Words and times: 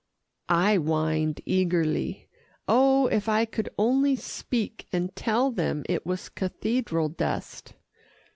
I 0.49 0.77
whined 0.77 1.41
eagerly. 1.45 2.27
Oh, 2.67 3.05
if 3.05 3.29
I 3.29 3.45
could 3.45 3.69
only 3.77 4.15
speak, 4.15 4.87
and 4.91 5.15
tell 5.15 5.51
them 5.51 5.83
it 5.87 6.07
was 6.07 6.27
cathedral 6.27 7.07
dust. 7.09 7.75